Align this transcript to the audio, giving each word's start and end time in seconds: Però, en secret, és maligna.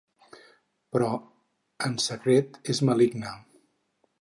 Però, 0.95 1.09
en 1.89 1.99
secret, 2.07 2.57
és 2.75 2.81
maligna. 2.91 3.37